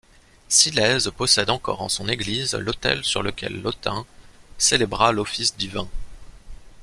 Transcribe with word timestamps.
Silèze 0.47 1.09
possède 1.15 1.51
encore 1.51 1.83
en 1.83 1.87
son 1.87 2.07
église 2.09 2.55
l'autel 2.55 3.03
sur 3.03 3.21
lequel 3.21 3.61
Lautein 3.61 4.07
célébra 4.57 5.11
l'office 5.11 5.55
divin. 5.57 5.87